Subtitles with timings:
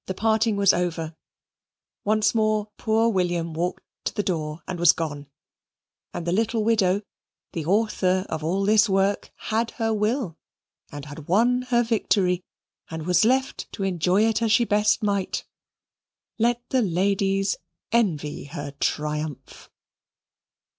[0.07, 1.15] The parting was over.
[2.03, 5.27] Once more poor William walked to the door and was gone;
[6.11, 7.03] and the little widow,
[7.53, 10.37] the author of all this work, had her will,
[10.91, 12.41] and had won her victory,
[12.89, 15.45] and was left to enjoy it as she best might.
[16.39, 17.57] Let the ladies
[17.91, 19.69] envy her triumph.